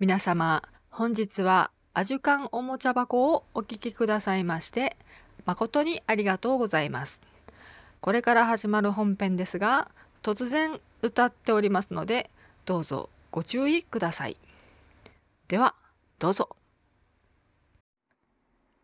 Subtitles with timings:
[0.00, 4.96] 皆様、本日はアジュカンおもちゃ箱をお聞きくださいまして、
[5.44, 7.22] 誠にありがとうございます。
[8.00, 12.28] これから始まる本編ですが、突然歌っておりますので、
[12.64, 14.36] どうぞご注意ください。
[15.46, 15.76] では、
[16.18, 16.48] どうぞ。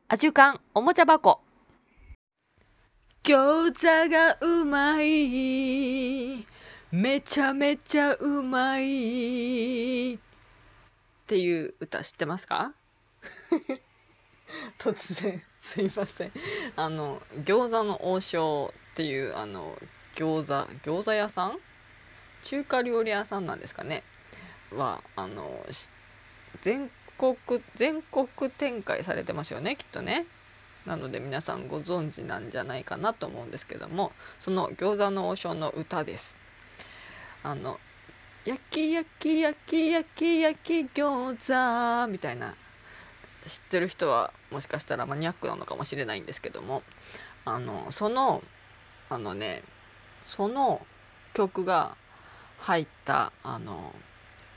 [0.07, 1.41] アジュカンおもちゃ箱。
[3.25, 6.47] 餃子がうまい。
[6.93, 10.30] めちゃめちゃうまい。
[11.31, 12.75] っていう歌知ってますか？
[14.81, 16.33] 突然すいません。
[16.75, 19.79] あの餃子の王将っていうあの
[20.17, 21.59] 餃子餃子屋さん？
[22.43, 24.03] 中華料理屋さんなんですかね？
[24.73, 25.65] はあの
[26.63, 27.37] 全国
[27.77, 30.27] 全国展開されてますよねきっとね。
[30.85, 36.39] なので皆さんご存知なんじゃないかなと思うんですけどもその餃子の王将の歌です。
[37.45, 37.79] あの
[38.45, 42.55] 焼き焼き焼き焼き焼き餃子みたいな
[43.47, 46.83] 知ってる人はもしかしたらマニアックなのかもしれないんですけども
[47.45, 48.43] あのその
[49.09, 49.63] あのね
[50.25, 50.87] その
[51.35, 51.97] 曲が
[52.61, 53.95] 入ったあの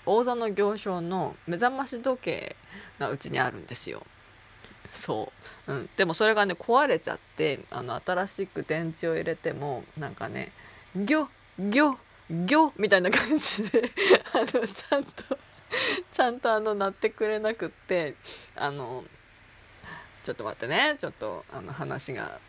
[0.05, 2.55] 王座の行商の目覚まし時計
[2.99, 4.03] がうちにあるんですよ。
[4.93, 5.31] そ
[5.67, 10.51] う、うん、でもそれがね壊れちゃってあの新しく電池を入れてもなんかね
[10.95, 11.27] 「ギョ
[11.57, 11.97] ギョ
[12.29, 13.91] ギョ」みたいな感じで
[14.33, 15.37] あのちゃんと
[16.11, 18.15] ちゃんとあの鳴ってくれなくって
[18.55, 19.03] あの
[20.23, 20.95] ちょっと待ってね。
[20.99, 22.39] ちょっとあの話が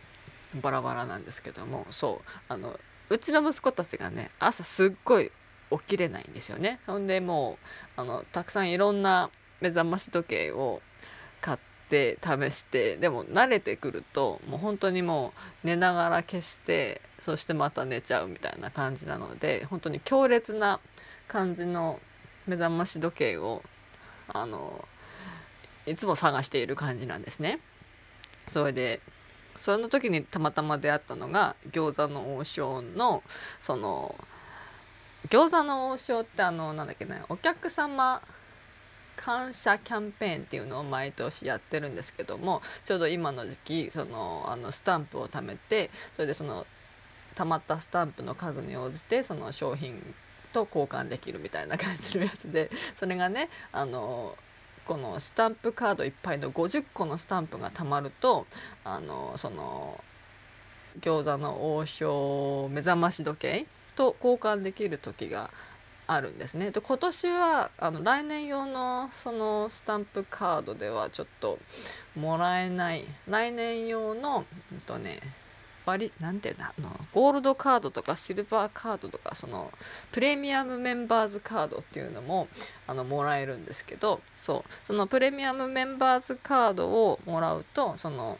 [0.62, 1.86] バラバラなんですけども。
[1.90, 2.30] そう。
[2.48, 2.78] あの
[3.10, 5.30] うちの息子たちがね朝すっごい
[5.70, 6.78] 起きれないんですよね。
[6.86, 7.58] ほんでも
[7.96, 10.80] うあのたくさんいろんな目覚まし時計を
[11.94, 20.80] 買って試してでも慣れてくるともう本当にもう寝ながら消してそしてまた寝ちゃうみたいな感じなので本当に強烈な
[21.28, 22.00] 感じの
[22.46, 23.62] 目覚まし時計を
[24.28, 24.84] あの
[25.86, 27.60] いつも探している感じなんですね。
[28.48, 29.00] それで
[29.56, 33.22] その時にたまたま出会ったのが餃子の王将の
[33.60, 34.14] その
[35.28, 38.20] 餃子の王将ってあのなんだっけねお客様
[39.16, 46.66] 感謝キャンペーンっていうのを毎年やってるんですけどもちょうど今の時期そのあのスタンプを貯めてそれでその
[47.34, 50.02] 貯まったスタンプの数に応じてその商品
[50.52, 54.36] と交換できるみたいな感じのやつでそれがねあの
[54.86, 58.46] このスタンプカードいっぱいの50個のスタンプがたまると
[58.84, 60.02] あのその
[61.00, 65.50] 餃子の王将目覚まし時計と交換できる時が
[66.06, 66.70] あるんですね。
[66.70, 71.58] で今年はあの来年用のそのスタンプカードではちょっと
[72.16, 75.20] もらえない来年用の、うんとね、
[75.86, 79.70] バリなんていうんだあのゴールドカードとかシルバーカードとかその
[80.12, 82.48] プレミアムメンバーズカードっていうのも
[82.86, 88.38] あのもらえるんですけどそうそのプレミアムメンバーズカードをもらうとその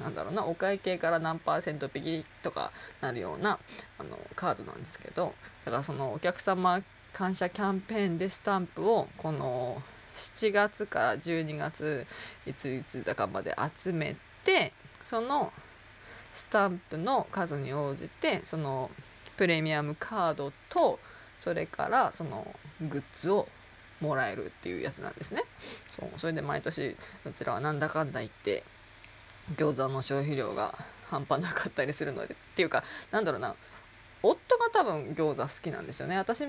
[0.00, 3.58] なんだろうなお会計から何パーセント引きとかなるような
[3.98, 6.80] あのカードなんですけどだからそのお客様
[7.12, 9.82] 感謝キャンペーンでスタンプをこの
[10.16, 12.06] 7月から12月
[12.46, 15.52] いついつだかまで集めてその
[16.34, 18.90] スタンプの数に応じてその
[19.36, 20.98] プレミアムカードと
[21.36, 22.46] それからその
[22.80, 23.48] グッズを
[24.00, 25.42] もらえるっていうやつなんですね。
[25.88, 28.64] そうそれで毎年こちらはなんだかんだ言って
[29.56, 30.76] 餃子の消費量が
[31.08, 33.54] 半端なかったりするのでっていうかなんだろうな
[34.22, 36.44] 夫が多分餃子好きなんですよね私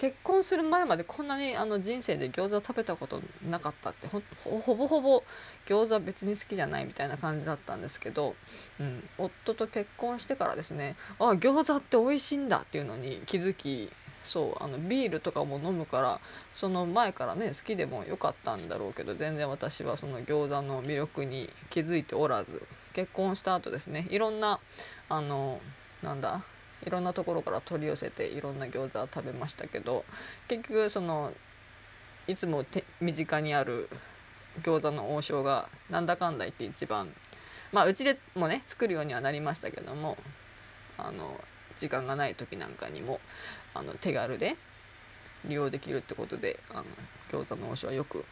[0.00, 4.22] 結婚する前までこんなにあの人生で餃子食べたことなかったってほ
[4.58, 5.22] ほぼほぼ
[5.66, 8.34] 餃子別に好きじゃないみたいな感じだったんですけど、
[8.80, 13.90] うん、夫と結婚してからですねあ餃子って美味しいんだっていうのに気づき
[14.24, 16.20] そうあのビールとかも飲むから
[16.54, 22.62] その前からね好きでもよかったんだろうけど全然私はその餃子の魅力に気づいておらず
[22.94, 24.60] 結婚した後ですねいろんな
[25.10, 25.60] あの
[26.02, 26.42] なんだ
[26.86, 30.04] いろんなところから取り寄せていろんな餃子食べましたけど
[30.48, 31.32] 結局その
[32.26, 32.64] いつも
[33.00, 33.88] 身近にある
[34.62, 37.10] 餃子の王将がなんだかんだ言って一番
[37.72, 40.16] まあうちでもね作るようにはなりましたけども
[40.98, 41.40] あの
[41.78, 43.20] 時間がない時なんかにも
[43.74, 44.56] あの手軽で
[45.46, 46.84] 利用できるってことであの
[47.30, 48.24] 餃子の王将はよく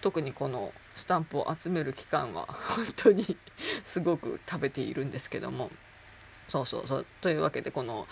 [0.00, 3.36] 特にこのスタンプを集める期間は本当に
[3.84, 5.70] すごく食べているんですけども
[6.48, 7.06] そうそうそう。
[7.20, 8.06] というわけでこの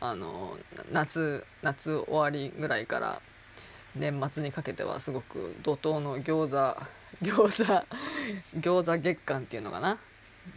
[0.00, 0.58] あの
[0.90, 3.22] 夏夏終わりぐらいから
[3.94, 6.82] 年末にかけてはすごく怒涛の餃子
[7.22, 7.86] 餃子
[8.58, 9.98] 餃子月間っていうのかな？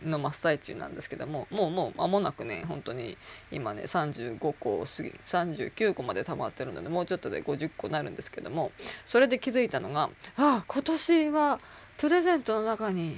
[0.04, 3.18] の真っ最中なんですけどももうもう間もなくね本当に
[3.52, 8.72] 今ね35個過ぎ39個まで溜まってるのでもうちょっとで50個になるんですけども
[9.06, 11.60] それで気づいたのがあ今年は
[11.98, 13.16] プレゼントの中に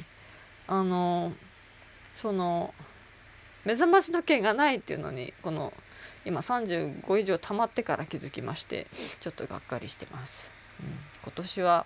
[0.67, 1.31] あの
[2.13, 2.73] その
[3.67, 5.73] 目覚まし時計がないっていうのにこの
[6.23, 8.87] 今35以上溜まってから気づきまして
[9.19, 10.49] ちょっとがっかりしてます。
[10.79, 10.87] うん、
[11.23, 11.85] 今年は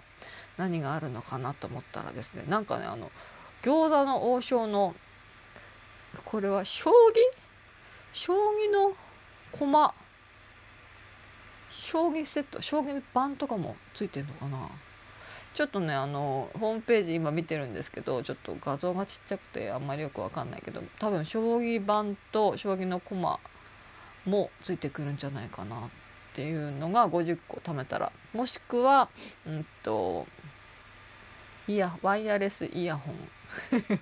[0.58, 3.10] 何があるのかなと思ったらですねなんかねあの
[3.64, 4.94] 餃子の王将の
[6.24, 6.94] これは将棋？
[8.14, 8.94] 将棋の
[9.52, 9.94] 駒？
[11.72, 12.62] 将棋セット？
[12.62, 14.70] 将棋盤とかもついてんのかな？
[15.54, 23.40] ちょっとねあのホームページ今見てるんですけどちょっと画像がちっちゃくてあんまりよくわかんないけど多分将棋盤と将棋の駒
[24.26, 25.90] もついてくるんじゃないかなっ
[26.34, 28.12] ていうのが50個貯めたら。
[28.34, 29.10] もしくは
[29.46, 30.26] うんと
[31.68, 33.16] イヤワイヤレスイヤホン。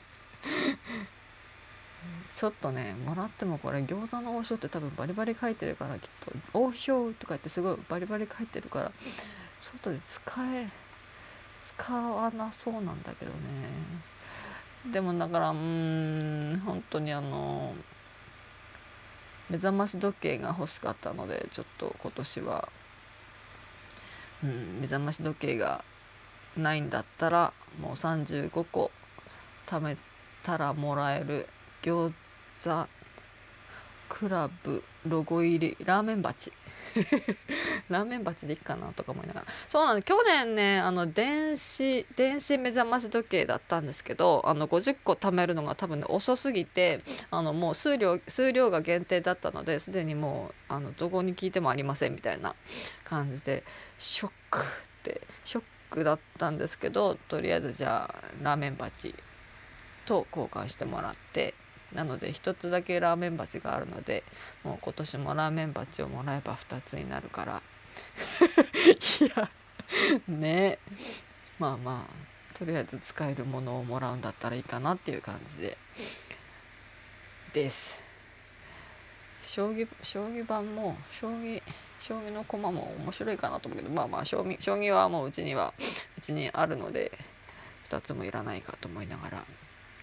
[2.34, 8.92] ちょっとねもらってもこれ餃子の王将って多分バリバリ書いてるからきっと「王将」とか言ってすごいバリバリ書いてるから
[9.60, 10.22] 外で使
[10.56, 10.69] え。
[11.80, 13.38] 使わなそうなんだけどね。
[14.92, 17.74] でもだからうん本当にあの
[19.50, 22.70] 目覚まし時計が欲しかったのでちょっと今年は、
[24.44, 25.84] うん、目覚まし時計が
[26.56, 28.92] ないんだったらもう35個
[29.66, 29.98] 貯め
[30.44, 31.48] たらもらえる
[31.82, 32.14] 餃
[32.64, 32.88] 子
[34.08, 36.52] クラブロゴ入りラーメン鉢。
[37.89, 39.45] ラーメン鉢でいいかなとか思いながら。
[39.68, 47.01] そうなんで去年ねあの電子電子目覚まし時計だったんですけどあの50個貯めるのが多分ね遅すぎて
[47.31, 52.56] あのもう数量数量が限定だったのですでにもうあのどこに聞いてもありませんみたいな
[53.03, 53.63] 感じで
[53.97, 54.62] ショックっ
[55.03, 59.13] てショックだったんですけどとりあえずじゃあラーメン鉢
[60.06, 61.53] と交換してもらって
[61.94, 64.24] なので1つだけラーメン鉢があるので
[64.63, 67.62] もう今年もラーメン鉢をもらえば2つになるから。
[69.21, 69.50] いや
[70.27, 70.80] ね。
[71.57, 75.77] まあまあとりあえず使えるものをもらうんだったらいいかなっていう感じで。
[77.53, 78.00] です。
[79.41, 81.62] 将棋将棋盤も将棋
[82.00, 85.74] 将棋の駒も面白いかなと思うけどまあまあ将棋将棋はもううちには
[86.18, 87.12] うちにあるので
[87.89, 89.45] 2つもいらないかと思いながら。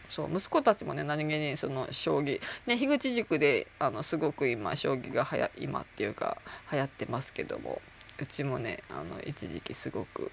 [0.08, 6.38] そう息子たちもね何気にその将棋ね樋口塾であのすごく今将棋がはや今っていうか
[6.72, 7.80] 流行ってますけども
[8.20, 10.30] うちもねあの一時期すごく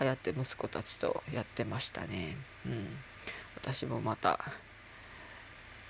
[0.00, 2.36] 流行って息子たちとやってましたね。
[2.66, 2.86] うん、
[3.56, 4.40] 私もまた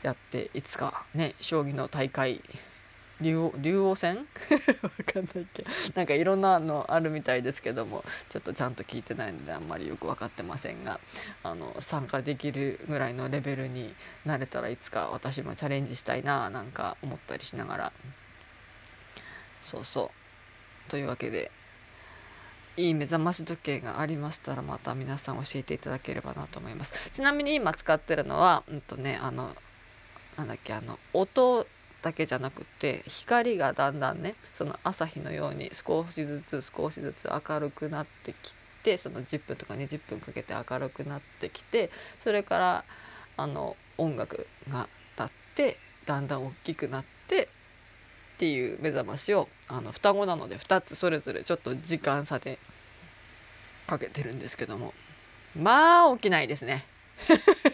[0.03, 2.41] やっていつかね将棋の大会
[3.23, 4.17] 竜王竜王戦？
[4.83, 5.71] わかんないけど。
[5.95, 11.01] なんかいろんなのあるみたいですけどもちょっとちゃんと聞いてないのであんまりよく分かってませんが
[11.43, 17.93] あの参加できるぐらいのレベルになれたらいつか私もチャレンジしたいななんか思ったりしながら。
[19.61, 20.11] そうそ
[20.89, 20.91] う。
[20.91, 21.51] というわけで
[22.77, 27.11] いい目覚まし時計がありましたらまた皆さん教えていただければなと思います。
[27.11, 29.55] ちなみに今使ってるのはうんとねあの
[30.37, 31.67] なんだっけあの音
[32.03, 41.91] だけじゃなくて光がだんだんねその朝日のように少しずつ少しずつ明るくなってきてその10分とか20分かけて明るくなってきて
[42.21, 42.85] それから
[43.37, 52.59] あの音楽が立ってだんだん大きくなってっていう目覚ましをあの双子なので2つそれぞれちょっと時間差で
[53.87, 54.93] かけてるんですけども
[55.55, 56.85] まあ起きないですね。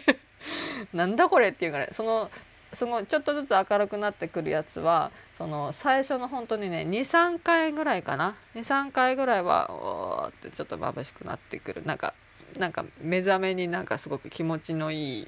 [0.93, 2.29] なんだこれっていうかねその
[2.73, 8.35] そのちょっとずつ明るくなってくるやつはその最初の本当にね23回ぐらいかな。
[8.55, 11.83] 23回ぐらいはおーってちょっと眩しくなってくる。
[11.85, 12.13] なんか
[12.57, 15.27] なんか目覚めになんかすごく気持ちのいい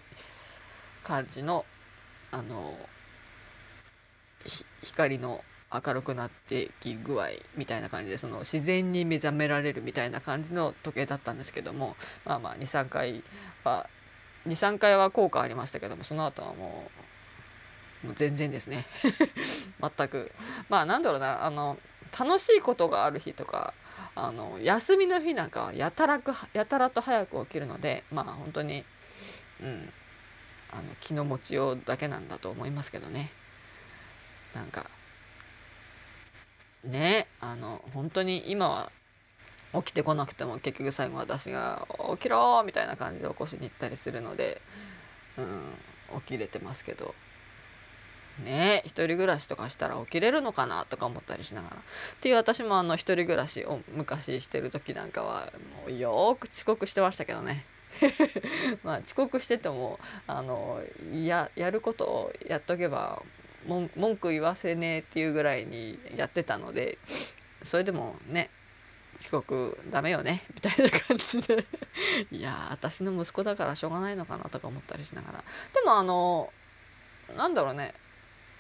[1.03, 1.65] 感じの
[2.31, 2.77] あの
[4.83, 5.43] 光の
[5.74, 11.95] 明るくなってき具合みたいな感じでその自然に目覚められるみたいな感じの時計だったんですけども
[12.25, 13.24] まあまあ23回
[13.63, 13.88] は
[14.48, 17.11] 23回は効果ありましたけどもその後はもう
[18.03, 18.86] もう全然ですね。
[19.98, 20.31] 全く。
[20.70, 21.46] まあなんだろうな。
[21.46, 21.77] あの
[22.17, 23.74] 楽しいことがある日とか
[24.15, 28.84] あの休みの日なんかはやたらくやたらと早く起きるのでまあ本当に
[29.62, 29.93] うん。
[30.72, 33.29] あの気の持ちようだけなんだと思いますけどね。
[34.55, 34.89] なんか
[36.84, 38.91] ねあの本当に今は
[39.74, 44.62] 起きてこなくても結局最後私が「起きろ!」みたいな感じで起こしに行ったりするので、
[45.38, 45.77] うん、
[46.22, 47.13] 起きれてますけど。
[48.40, 51.76] ね一人暮らしとかしたら起きれるのかなとか思ったりしながら。
[51.76, 51.80] っ
[52.22, 55.52] ていう私もあの一人暮らしを昔してる時なんかは
[55.86, 57.66] もうよく遅刻してましたけどね。
[58.84, 60.82] まあ遅刻しててもあの
[61.24, 63.22] ややることをやっとけば
[63.68, 66.98] 文句言わせねえっていうぐらいにやってたので
[67.64, 68.50] それでもね
[69.20, 71.66] 遅刻ダメよねみたいな感じで。
[72.32, 75.44] いや私の息子だからしょうがないのかなとか思ったりしながら。
[75.74, 76.52] でもあの
[77.38, 77.94] なんだろうね。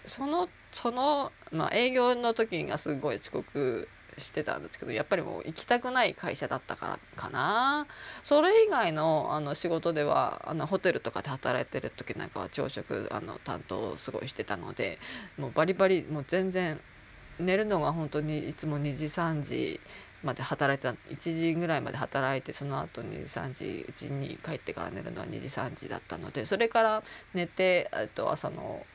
[0.05, 7.87] そのその、まあ、営業の時がすごい遅刻してたんですけどやっぱりもう行きたくない会社だったからかな。
[8.23, 14.99] それ以外のあの仕事ではあのホテルとかで働いてる時なんかは朝食あの担当をすごいしてたので
[15.37, 16.79] もうバリバリもう全然
[17.39, 19.79] 寝るのが本当にいつも2時3時
[20.23, 27.03] まで働いてた1時ぐらいまで働いてその後2時3時うちに帰ってから寝るのは2時3時だったのでそれから
[27.33, 28.85] 寝てと朝の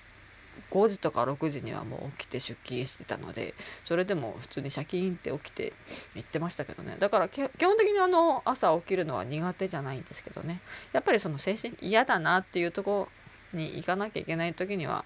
[0.70, 5.72] 5時とか6時にはもう起きて出勤してたのでそれでも普通にシャキーンって起きて
[6.14, 6.96] 行ってましたけどね。
[6.98, 10.60] だから基本的にあの朝起きるのは苦手じゃないんですけどね。
[10.92, 13.08] やっぱりその精神嫌だなっていうとこ
[13.52, 15.04] に行かなきゃいけない時には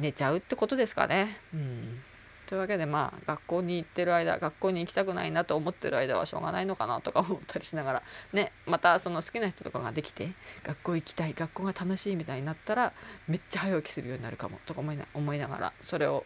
[0.00, 1.38] 寝ちゃうってことですかね。
[1.52, 2.02] うん。
[2.46, 10.30] というわけでまあ学校に行ってる間学校に行きたくないなと思ってる間はしょうがないのかなとか思ったりしながらねまたその好きな人とかができて
[10.62, 12.92] 学校行きたい学校が楽しいみたいになったら
[13.28, 16.24] めっちゃ早起きするようになるかもとか思いな思いながらそれを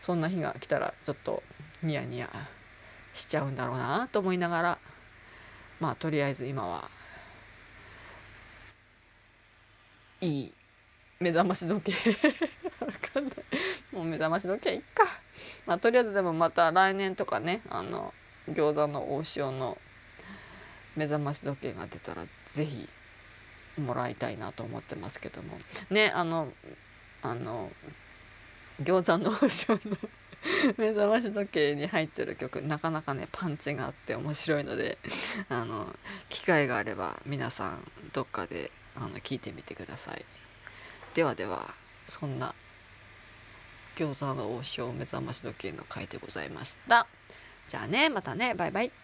[0.00, 1.42] そんな日が来たらちょっと
[1.82, 2.30] ニヤニヤ
[3.14, 4.78] しちゃうんだろうなと思いながら
[5.80, 6.88] まあとりあえず今は
[10.20, 10.52] いい
[11.24, 12.10] 目覚まし時計。
[12.84, 13.34] わかんない。
[13.92, 15.04] もう目覚まし時計いっか。
[15.64, 18.12] まあとりあえずでもまた来年とかねあの
[18.50, 19.78] 餃子の王将の
[20.96, 22.88] 目覚まし時計が出たら是非
[23.80, 25.56] もらいたいなと思ってますけども。
[25.88, 26.52] ねあの
[27.22, 27.72] あの
[28.82, 29.96] 餃子の王将の
[30.76, 34.98] 目覚まし時計に入ってる曲なかなかねパンチがあって面白いので
[35.48, 35.96] あの
[36.28, 40.22] 機会があれば皆さんどっかであの聞いてみてください。
[41.14, 41.72] ではでは
[42.08, 42.54] そんな
[43.96, 47.06] 餃子の王将目覚まし時計の回でございました。
[47.68, 49.03] じゃあねまたねバイバイ。